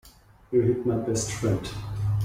[0.51, 1.69] You hit my best friend.